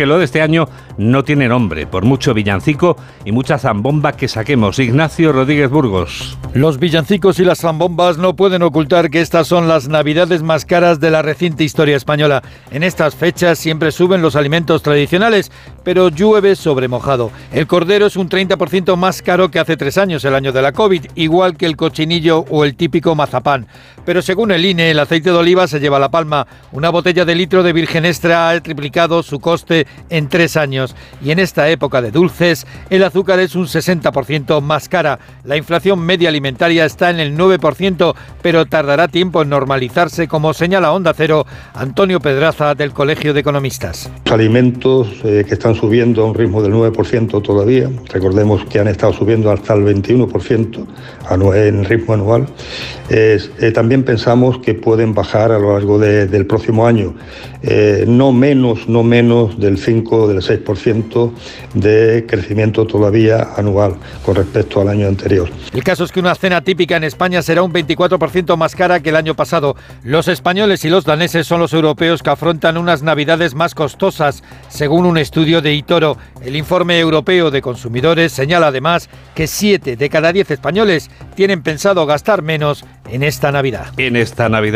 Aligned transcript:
que 0.00 0.06
lo 0.06 0.16
de 0.16 0.24
este 0.24 0.40
año 0.40 0.66
no 0.96 1.24
tiene 1.24 1.46
nombre, 1.46 1.86
por 1.86 2.06
mucho 2.06 2.32
villancico 2.32 2.96
y 3.26 3.32
mucha 3.32 3.58
zambomba 3.58 4.12
que 4.12 4.28
saquemos. 4.28 4.78
Ignacio 4.78 5.30
Rodríguez 5.30 5.68
Burgos. 5.68 6.38
Los 6.54 6.78
villancicos 6.78 7.38
y 7.38 7.44
las 7.44 7.60
zambombas 7.60 8.16
no 8.16 8.34
pueden 8.34 8.62
ocultar 8.62 9.10
que 9.10 9.20
estas 9.20 9.46
son 9.46 9.68
las 9.68 9.88
navidades 9.88 10.42
más 10.42 10.64
caras 10.64 11.00
de 11.00 11.10
la 11.10 11.20
reciente 11.20 11.64
historia 11.64 11.98
española. 11.98 12.42
En 12.70 12.82
estas 12.82 13.14
fechas 13.14 13.58
siempre 13.58 13.92
suben 13.92 14.22
los 14.22 14.36
alimentos 14.36 14.82
tradicionales, 14.82 15.52
pero 15.84 16.08
llueve 16.08 16.56
sobre 16.56 16.88
mojado. 16.88 17.30
El 17.52 17.66
cordero 17.66 18.06
es 18.06 18.16
un 18.16 18.30
30% 18.30 18.96
más 18.96 19.20
caro 19.20 19.50
que 19.50 19.58
hace 19.58 19.76
tres 19.76 19.98
años, 19.98 20.24
el 20.24 20.34
año 20.34 20.50
de 20.50 20.62
la 20.62 20.72
COVID, 20.72 21.08
igual 21.14 21.58
que 21.58 21.66
el 21.66 21.76
cochinillo 21.76 22.46
o 22.48 22.64
el 22.64 22.74
típico 22.74 23.14
mazapán. 23.14 23.66
Pero 24.06 24.22
según 24.22 24.50
el 24.50 24.64
INE, 24.64 24.92
el 24.92 24.98
aceite 24.98 25.30
de 25.30 25.36
oliva 25.36 25.68
se 25.68 25.78
lleva 25.78 25.98
la 25.98 26.10
palma. 26.10 26.46
Una 26.72 26.88
botella 26.88 27.26
de 27.26 27.34
litro 27.34 27.62
de 27.62 27.74
virgen 27.74 28.06
extra 28.06 28.48
ha 28.48 28.60
triplicado 28.60 29.22
su 29.22 29.38
coste 29.40 29.86
en 30.08 30.28
tres 30.28 30.56
años. 30.56 30.94
Y 31.22 31.30
en 31.30 31.38
esta 31.38 31.68
época 31.68 32.02
de 32.02 32.10
dulces, 32.10 32.66
el 32.90 33.02
azúcar 33.04 33.38
es 33.40 33.54
un 33.54 33.66
60% 33.66 34.60
más 34.60 34.88
cara. 34.88 35.18
La 35.44 35.56
inflación 35.56 36.00
media 36.00 36.28
alimentaria 36.28 36.84
está 36.84 37.10
en 37.10 37.20
el 37.20 37.36
9%, 37.36 38.14
pero 38.42 38.66
tardará 38.66 39.08
tiempo 39.08 39.42
en 39.42 39.48
normalizarse, 39.48 40.28
como 40.28 40.54
señala 40.54 40.92
Onda 40.92 41.14
Cero 41.14 41.46
Antonio 41.74 42.20
Pedraza 42.20 42.74
del 42.74 42.92
Colegio 42.92 43.34
de 43.34 43.40
Economistas. 43.40 44.10
Los 44.24 44.34
alimentos 44.34 45.08
eh, 45.24 45.44
que 45.46 45.54
están 45.54 45.74
subiendo 45.74 46.22
a 46.22 46.26
un 46.26 46.34
ritmo 46.34 46.62
del 46.62 46.72
9% 46.72 47.42
todavía, 47.42 47.88
recordemos 48.12 48.64
que 48.66 48.78
han 48.78 48.88
estado 48.88 49.12
subiendo 49.12 49.50
hasta 49.50 49.74
el 49.74 49.82
21% 49.82 50.86
en 51.54 51.84
ritmo 51.84 52.14
anual, 52.14 52.46
eh, 53.10 53.72
también 53.74 54.04
pensamos 54.04 54.58
que 54.58 54.74
pueden 54.74 55.14
bajar 55.14 55.50
a 55.50 55.58
lo 55.58 55.72
largo 55.72 55.98
del 55.98 56.46
próximo 56.46 56.86
año, 56.86 57.14
eh, 57.62 58.04
no 58.06 58.30
menos, 58.32 58.88
no 58.88 59.02
menos 59.02 59.58
del 59.58 59.78
5, 59.78 60.28
del 60.28 60.42
6% 60.42 61.32
de 61.74 62.24
crecimiento 62.28 62.86
todavía 62.86 63.48
anual 63.56 63.96
con 64.24 64.36
respecto 64.36 64.80
al 64.80 64.88
año 64.88 65.08
anterior. 65.08 65.50
El 65.72 65.82
caso 65.82 66.04
es 66.04 66.12
que 66.12 66.20
una 66.20 66.34
cena 66.36 66.62
típica 66.62 66.96
en 66.96 67.04
España 67.04 67.42
será 67.42 67.62
un 67.62 67.72
24% 67.72 68.56
más 68.56 68.76
cara 68.76 69.00
que 69.00 69.10
el 69.10 69.16
año 69.16 69.34
pasado. 69.34 69.74
Los 70.04 70.28
españoles 70.28 70.84
y 70.84 70.88
los 70.88 71.04
daneses 71.04 71.46
son 71.46 71.60
los 71.60 71.72
europeos 71.72 72.22
que 72.22 72.30
afrontan 72.30 72.76
unas 72.76 73.02
navidades 73.02 73.54
más 73.54 73.74
costosas, 73.74 74.44
según 74.68 75.04
un 75.04 75.18
estudio 75.18 75.60
de 75.60 75.74
Itoro. 75.74 76.16
El 76.42 76.54
informe 76.54 76.98
europeo 76.98 77.50
de 77.50 77.60
consumidores 77.60 78.32
señala 78.32 78.68
además 78.68 79.10
que 79.34 79.46
7 79.46 79.96
de 79.96 80.08
cada 80.08 80.32
10 80.32 80.52
españoles 80.52 81.10
tienen 81.34 81.62
pensado 81.62 82.06
gastar 82.06 82.42
menos 82.42 82.84
en 83.08 83.22
esta 83.22 83.52
Navidad. 83.52 83.86
En 83.96 84.16
esta 84.16 84.48
Navidad. 84.48 84.68